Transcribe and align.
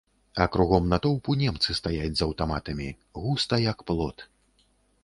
А 0.43 0.45
кругом 0.53 0.87
натоўпу 0.93 1.35
немцы 1.43 1.75
стаяць 1.81 2.11
з 2.17 2.21
аўтаматамі, 2.29 2.89
густа, 3.27 3.55
як 3.71 3.79
плот. 3.93 4.29